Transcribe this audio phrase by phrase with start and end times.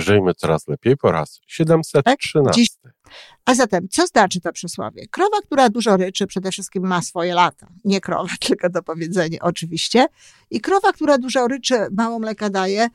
[0.00, 2.66] Żyjmy coraz lepiej po raz 713.
[2.82, 2.92] Tak?
[3.44, 5.06] A zatem, co znaczy to przysłowie?
[5.10, 7.66] Krowa, która dużo ryczy, przede wszystkim ma swoje lata.
[7.84, 10.06] Nie krowa, tylko to powiedzenie oczywiście.
[10.50, 12.88] I krowa, która dużo ryczy, mało mleka daje.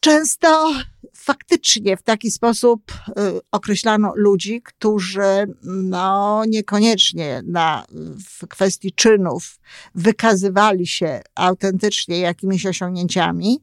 [0.00, 0.72] Często
[1.16, 3.12] faktycznie w taki sposób y,
[3.52, 7.84] określano ludzi, którzy no, niekoniecznie na,
[8.28, 9.58] w kwestii czynów
[9.94, 13.62] wykazywali się autentycznie jakimiś osiągnięciami,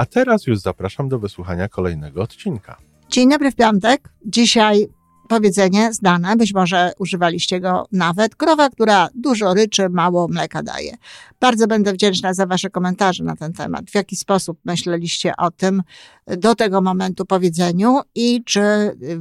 [0.00, 2.76] A teraz już zapraszam do wysłuchania kolejnego odcinka.
[3.10, 4.08] Dzień dobry w piątek.
[4.26, 4.88] Dzisiaj
[5.28, 8.36] powiedzenie znane, być może używaliście go nawet.
[8.36, 10.96] Krowa, która dużo ryczy, mało mleka daje.
[11.40, 13.90] Bardzo będę wdzięczna za Wasze komentarze na ten temat.
[13.90, 15.82] W jaki sposób myśleliście o tym
[16.26, 18.60] do tego momentu powiedzeniu i czy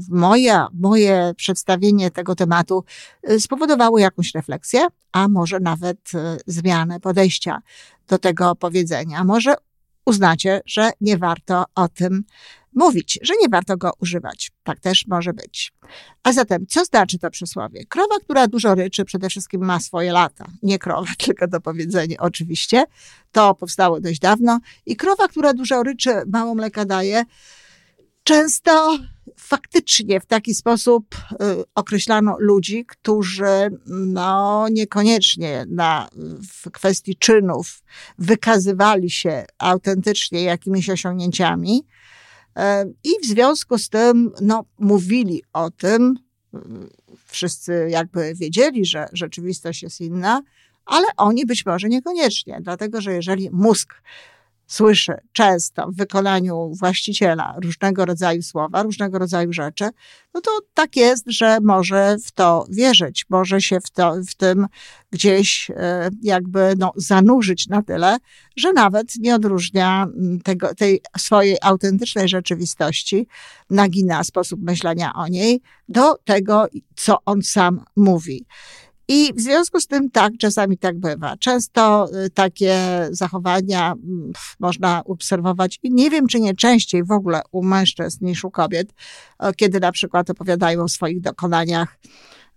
[0.10, 2.84] moje, moje przedstawienie tego tematu
[3.40, 6.12] spowodowało jakąś refleksję, a może nawet
[6.46, 7.62] zmianę podejścia
[8.08, 9.24] do tego powiedzenia.
[9.24, 9.56] Może
[10.10, 12.24] uznacie, że nie warto o tym
[12.74, 14.52] mówić, że nie warto go używać.
[14.64, 15.74] Tak też może być.
[16.24, 17.86] A zatem, co znaczy to przysłowie?
[17.86, 20.46] Krowa, która dużo ryczy, przede wszystkim ma swoje lata.
[20.64, 22.84] Nie krowa, tylko to powiedzenie oczywiście.
[23.32, 24.60] To powstało dość dawno.
[24.86, 27.24] I krowa, która dużo ryczy, mało mleka daje,
[28.30, 28.98] często
[29.38, 31.36] faktycznie w taki sposób y,
[31.76, 36.10] określano ludzi, którzy no, niekoniecznie na,
[36.54, 37.84] w kwestii czynów
[38.18, 41.84] wykazywali się autentycznie jakimiś osiągnięciami
[42.58, 42.62] y,
[43.04, 46.20] i w związku z tym no, mówili o tym,
[46.54, 46.60] y,
[47.26, 50.42] wszyscy jakby wiedzieli, że rzeczywistość jest inna,
[50.86, 53.94] ale oni być może niekoniecznie, dlatego że jeżeli mózg
[54.70, 59.90] słyszy często w wykonaniu właściciela różnego rodzaju słowa, różnego rodzaju rzeczy,
[60.34, 64.68] no to tak jest, że może w to wierzyć, może się w, to, w tym
[65.12, 68.18] gdzieś e, jakby no, zanurzyć na tyle,
[68.56, 70.08] że nawet nie odróżnia
[70.44, 73.28] tego, tej swojej autentycznej rzeczywistości,
[73.70, 78.46] nagina sposób myślenia o niej do tego, co on sam mówi.
[79.12, 81.38] I w związku z tym tak, czasami tak bywa.
[81.38, 82.78] Często y, takie
[83.12, 88.44] zachowania mm, można obserwować i nie wiem, czy nie częściej w ogóle u mężczyzn niż
[88.44, 88.94] u kobiet,
[89.56, 92.00] kiedy na przykład opowiadają o swoich dokonaniach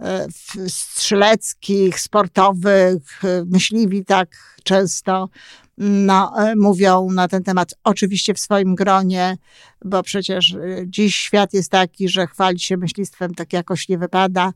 [0.00, 5.28] y, strzeleckich, sportowych, y, myśliwi tak często
[5.78, 9.36] no, mówią na ten temat, oczywiście w swoim gronie,
[9.84, 14.52] bo przecież dziś świat jest taki, że chwalić się myślistwem tak jakoś nie wypada.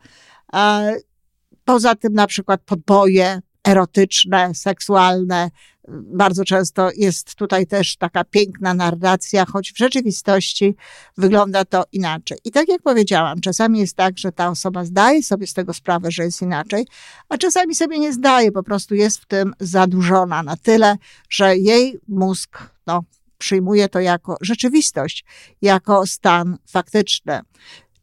[1.66, 5.50] Poza tym na przykład podboje erotyczne, seksualne.
[5.88, 10.76] Bardzo często jest tutaj też taka piękna narracja, choć w rzeczywistości
[11.16, 12.38] wygląda to inaczej.
[12.44, 16.10] I tak jak powiedziałam, czasami jest tak, że ta osoba zdaje sobie z tego sprawę,
[16.10, 16.86] że jest inaczej,
[17.28, 20.96] a czasami sobie nie zdaje, po prostu jest w tym zadurzona na tyle,
[21.28, 23.04] że jej mózg no,
[23.38, 25.24] przyjmuje to jako rzeczywistość,
[25.62, 27.40] jako stan faktyczny.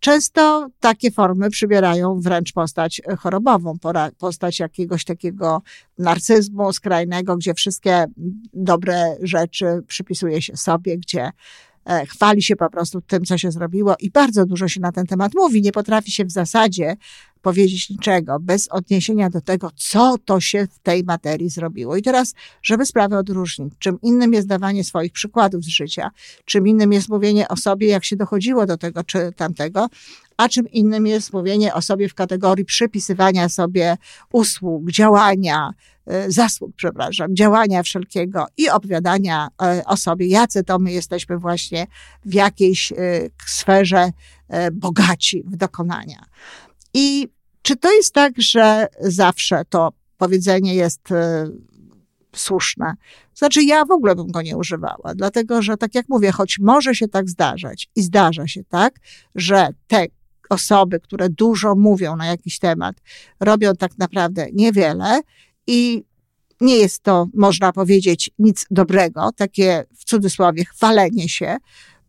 [0.04, 3.78] Często takie formy przybierają wręcz postać chorobową,
[4.18, 5.62] postać jakiegoś takiego
[5.98, 8.06] narcyzmu skrajnego, gdzie wszystkie
[8.54, 11.32] dobre rzeczy przypisuje się sobie, gdzie
[11.73, 11.73] E,
[12.08, 15.32] chwali się po prostu tym, co się zrobiło i bardzo dużo się na ten temat
[15.36, 15.62] mówi.
[15.62, 16.96] Nie potrafi się w zasadzie
[17.44, 21.98] powiedzieć niczego bez odniesienia do tego, co to się w tej materii zrobiło.
[21.98, 26.12] I teraz, żeby sprawę odróżnić, czym innym jest dawanie swoich przykładów z życia,
[26.46, 29.88] czym innym jest mówienie o sobie, jak się dochodziło do tego czy tamtego,
[30.38, 33.98] a czym innym jest mówienie o sobie w kategorii przypisywania sobie
[34.32, 35.74] usług, działania,
[36.06, 41.88] e, zasług, przepraszam, działania wszelkiego i opowiadania e, o sobie, jacy to my jesteśmy właśnie
[42.26, 42.96] w jakiejś e,
[43.46, 44.12] sferze
[44.74, 46.26] bogaci w dokonania.
[46.94, 47.28] I
[47.62, 51.02] czy to jest tak, że zawsze to powiedzenie jest
[52.36, 52.94] słuszne.
[53.36, 56.96] Znaczy, ja w ogóle bym go nie używała, dlatego że, tak jak mówię, choć może
[56.96, 59.00] się tak zdarzać i zdarza się tak,
[59.36, 60.06] że te
[60.54, 62.96] osoby, które dużo mówią na jakiś temat,
[63.40, 65.22] robią tak naprawdę niewiele
[65.68, 66.04] i
[66.62, 71.58] nie jest to, można powiedzieć, nic dobrego, takie w cudzysłowie chwalenie się,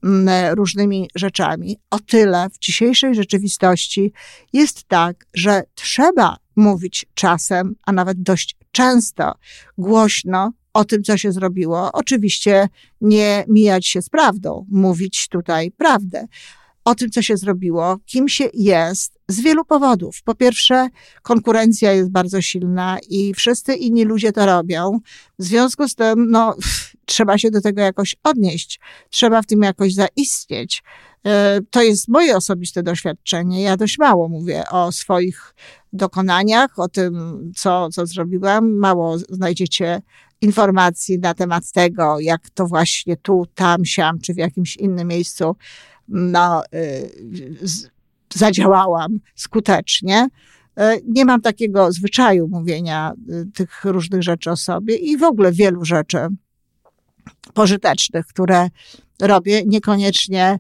[0.05, 1.79] mm, różnymi rzeczami.
[1.91, 4.12] O tyle w dzisiejszej rzeczywistości
[4.52, 9.35] jest tak, że trzeba mówić czasem, a nawet dość często,
[9.79, 11.93] głośno o tym, co się zrobiło.
[11.93, 12.69] Oczywiście
[13.00, 16.26] nie mijać się z prawdą, mówić tutaj prawdę
[16.85, 20.23] o tym, co się zrobiło, kim się jest, z wielu powodów.
[20.25, 20.89] Po pierwsze,
[21.23, 24.99] konkurencja jest bardzo silna i wszyscy inni ludzie to robią.
[25.39, 26.57] W związku z tym, no,
[27.07, 30.83] trzeba się do tego jakoś odnieść, trzeba w tym jakoś zaistnieć.
[31.27, 33.63] E, to jest moje osobiste doświadczenie.
[33.63, 35.55] Ja dość mało mówię o swoich
[35.93, 37.15] dokonaniach, o tym,
[37.57, 38.73] co, co zrobiłam.
[38.73, 40.03] Mało znajdziecie
[40.41, 45.57] informacji na temat tego, jak to właśnie tu, tam, siam, czy w jakimś innym miejscu
[46.09, 47.11] no, y,
[48.35, 50.29] zadziałałam skutecznie.
[50.81, 55.53] Y, nie mam takiego zwyczaju mówienia y, tych różnych rzeczy o sobie i w ogóle
[55.53, 56.19] wielu rzeczy
[57.55, 58.69] pożytecznych, które
[59.21, 60.59] robię, niekoniecznie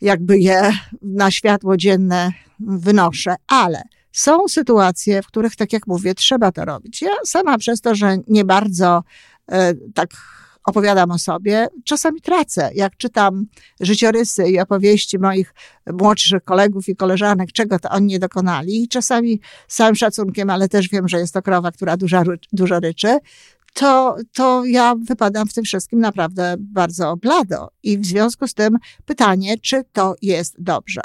[0.00, 0.72] jakby je
[1.02, 3.82] na światło dzienne wynoszę, ale
[4.12, 7.02] są sytuacje, w których, tak jak mówię, trzeba to robić.
[7.02, 9.02] Ja sama przez to, że nie bardzo
[9.94, 10.08] tak
[10.66, 12.70] opowiadam o sobie, czasami tracę.
[12.74, 13.46] Jak czytam
[13.80, 15.54] życiorysy i opowieści moich
[15.92, 20.88] młodszych kolegów i koleżanek, czego to oni nie dokonali, czasami z całym szacunkiem, ale też
[20.88, 22.22] wiem, że jest to krowa, która dużo,
[22.52, 23.18] dużo ryczy,
[23.76, 27.68] to, to ja wypadam w tym wszystkim naprawdę bardzo blado.
[27.82, 31.00] I w związku z tym pytanie, czy to jest dobrze.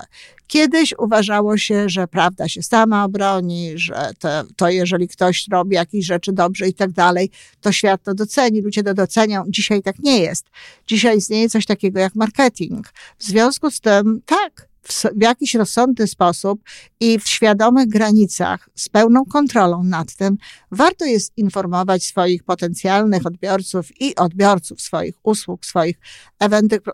[0.47, 6.06] Kiedyś uważało się, że prawda się sama obroni, że to, to jeżeli ktoś robi jakieś
[6.06, 7.29] rzeczy dobrze i tak dalej,
[7.62, 9.44] to świat to doceni, ludzie to docenią.
[9.47, 10.45] Dzisiaj tak nie jest.
[10.88, 12.94] Dzisiaj istnieje coś takiego jak marketing.
[13.17, 16.62] W związku z tym, tak, w, jakiś rozsądny sposób
[17.00, 20.38] i w świadomych granicach, z pełną kontrolą nad tym,
[20.72, 26.00] warto jest informować swoich potencjalnych odbiorców i odbiorców swoich usług, swoich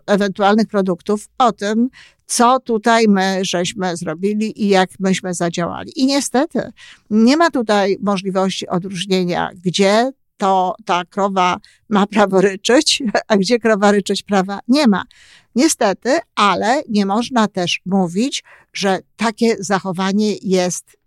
[0.06, 1.88] ewentualnych produktów o tym,
[2.26, 5.92] co tutaj my żeśmy zrobili i jak myśmy zadziałali.
[5.96, 6.72] I niestety
[7.10, 11.56] nie ma tutaj możliwości odróżnienia, gdzie to ta krowa
[11.88, 15.04] ma prawo ryczeć, a gdzie krowa ryczeć prawa nie ma.
[15.54, 20.98] Niestety, ale nie można też mówić, że takie zachowanie jest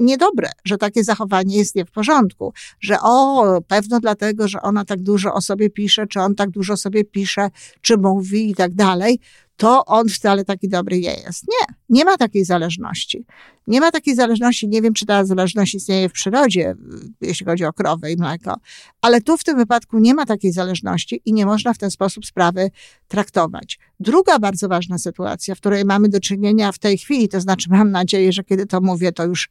[0.00, 5.02] niedobre, że takie zachowanie jest nie w porządku, że o, pewno dlatego, że ona tak
[5.02, 7.50] dużo o sobie pisze, czy on tak dużo sobie pisze,
[7.80, 9.20] czy mówi i tak dalej,
[9.56, 11.44] to on wcale taki dobry nie jest.
[11.48, 13.24] Nie, nie ma takiej zależności.
[13.70, 16.74] Nie ma takiej zależności, nie wiem, czy ta zależność istnieje w przyrodzie,
[17.20, 18.56] jeśli chodzi o krowę i mleko,
[19.00, 22.26] ale tu w tym wypadku nie ma takiej zależności i nie można w ten sposób
[22.26, 22.70] sprawy
[23.08, 23.78] traktować.
[24.00, 27.90] Druga bardzo ważna sytuacja, w której mamy do czynienia w tej chwili, to znaczy mam
[27.90, 29.48] nadzieję, że kiedy to mówię, to już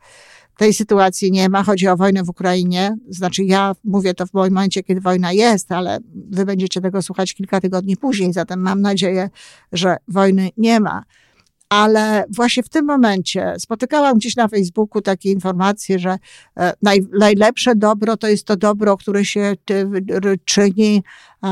[0.58, 1.64] tej sytuacji nie ma.
[1.64, 2.98] Chodzi o wojnę w Ukrainie.
[3.10, 6.00] Znaczy, ja mówię to w momencie, kiedy wojna jest, ale
[6.32, 9.30] wy będziecie tego słuchać kilka tygodni później, zatem mam nadzieję,
[9.72, 11.04] że wojny nie ma.
[11.70, 16.18] Ale właśnie w tym momencie spotykałam gdzieś na Facebooku takie informacje, że
[16.58, 19.54] e, naj, najlepsze dobro to jest to dobro, które się
[20.46, 21.04] czyni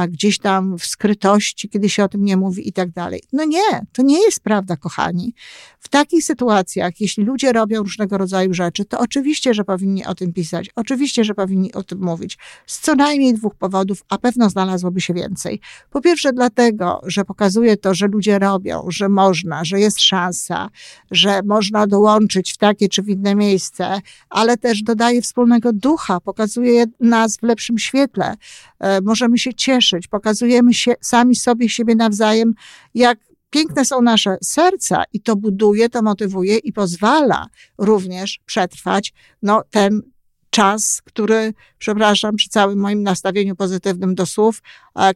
[0.10, 3.24] gdzieś tam w skrytości, kiedy się o tym nie mówi i tak dalej.
[3.34, 5.34] No nie, to nie jest prawda, kochani.
[5.80, 10.34] W takich sytuacjach, jeśli ludzie robią różnego rodzaju rzeczy, to oczywiście, że powinni o tym
[10.34, 12.38] pisać, oczywiście, że powinni o tym mówić.
[12.66, 15.60] Z co najmniej dwóch powodów, a pewno znalazłoby się więcej.
[15.90, 20.70] Po pierwsze, dlatego, że pokazuje to, że ludzie robią, że można, że jest szansa,
[21.12, 26.86] że można dołączyć w takie czy w inne miejsce, ale też dodaje wspólnego ducha, pokazuje
[27.00, 28.36] nas w lepszym świetle.
[28.80, 32.54] E, możemy się cieszyć, pokazujemy się sami sobie, siebie nawzajem,
[32.96, 37.48] jak piękne są nasze serca i to buduje, to motywuje i pozwala
[37.78, 40.02] również przetrwać no, ten
[40.50, 44.62] czas, który, przepraszam, przy całym moim nastawieniu pozytywnym do słów,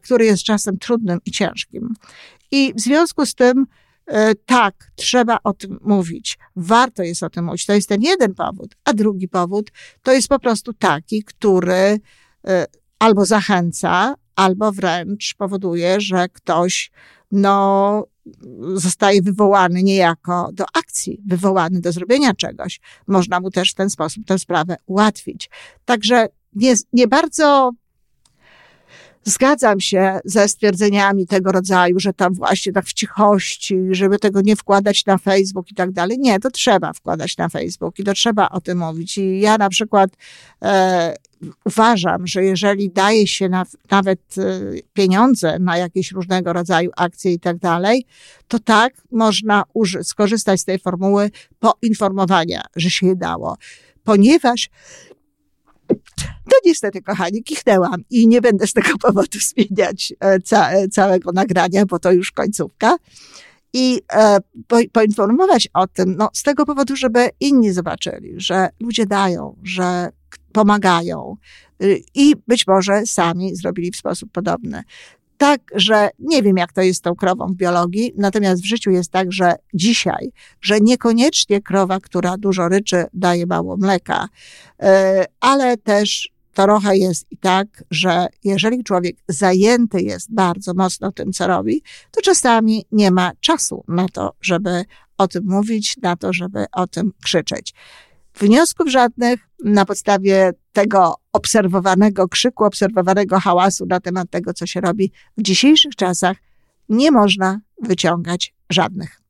[0.02, 1.94] który jest czasem trudnym i ciężkim.
[2.50, 3.66] I w związku z tym, e,
[4.46, 6.38] tak, trzeba o tym mówić.
[6.56, 7.66] Warto jest o tym mówić.
[7.66, 8.76] To jest ten jeden powód.
[8.84, 9.70] A drugi powód
[10.02, 12.00] to jest po prostu taki, który
[12.46, 12.66] e,
[12.98, 16.90] albo zachęca, albo wręcz powoduje, że ktoś
[17.32, 18.06] no,
[18.74, 22.80] zostaje wywołany niejako do akcji, wywołany do zrobienia czegoś.
[23.06, 25.50] Można mu też w ten sposób tę sprawę ułatwić.
[25.84, 27.70] Także nie, nie bardzo
[29.24, 34.56] Zgadzam się ze stwierdzeniami tego rodzaju, że tam właśnie tak w cichości, żeby tego nie
[34.56, 36.18] wkładać na Facebook i tak dalej.
[36.18, 39.18] Nie, to trzeba wkładać na Facebook i to trzeba o tym mówić.
[39.18, 40.10] I ja na przykład
[40.62, 41.14] e,
[41.64, 44.60] uważam, że jeżeli daje się na, nawet e,
[44.92, 48.06] pieniądze na jakieś różnego rodzaju akcje i tak dalej,
[48.48, 53.56] to tak można uży- skorzystać z tej formuły poinformowania, że się je dało.
[54.04, 54.70] Ponieważ
[56.50, 61.86] to niestety, kochani, kichnęłam i nie będę z tego powodu zmieniać e, ca całego nagrania,
[61.86, 62.96] bo to już końcówka.
[63.72, 69.06] I e, po, poinformować o tym, no, z tego powodu, żeby inni zobaczyli, że ludzie
[69.06, 70.10] dają, że
[70.52, 71.36] pomagają
[71.82, 74.82] y, i być może sami zrobili w sposób podobny
[75.42, 78.90] tak, że nie wiem, jak to jest z tą krową w biologii, natomiast w życiu
[78.90, 84.28] jest tak, że dzisiaj, że niekoniecznie krowa, która dużo ryczy, daje mało mleka,
[84.82, 91.32] e, ale też trochę jest i tak, że jeżeli człowiek zajęty jest bardzo mocno tym,
[91.32, 94.84] co robi, to czasami nie ma czasu na to, żeby
[95.18, 97.74] o tym mówić, na to, żeby o tym krzyczeć.
[98.34, 105.12] Wniosków żadnych na podstawie tego obserwowanego krzyku, obserwowanego hałasu na temat tego, co się robi
[105.36, 106.36] w dzisiejszych czasach,
[106.88, 109.20] nie można wyciągać żadnych.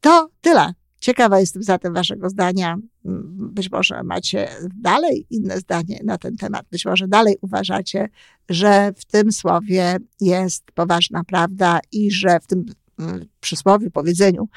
[0.00, 0.74] To tyle.
[1.00, 2.76] Ciekawa jestem zatem Waszego zdania.
[3.04, 4.48] Być może macie
[4.80, 6.66] dalej inne zdanie na ten temat.
[6.70, 8.08] Być może dalej uważacie,
[8.48, 12.64] że w tym słowie jest poważna prawda i że w tym
[12.98, 14.48] mm, przysłowie, powiedzeniu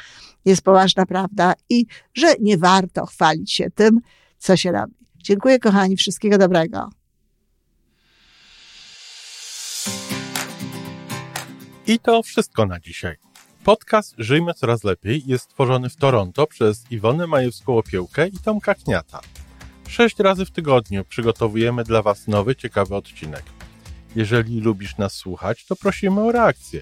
[0.45, 3.99] jest poważna prawda i że nie warto chwalić się tym,
[4.37, 4.93] co się robi.
[5.15, 6.89] Dziękuję, kochani, wszystkiego dobrego.
[11.87, 13.15] I to wszystko na dzisiaj.
[13.63, 19.19] Podcast Żyjmy Coraz Lepiej jest stworzony w Toronto przez Iwonę Majewską-Opiełkę i Tomka Kniata.
[19.87, 23.43] Sześć razy w tygodniu przygotowujemy dla Was nowy, ciekawy odcinek.
[24.15, 26.81] Jeżeli lubisz nas słuchać, to prosimy o reakcję.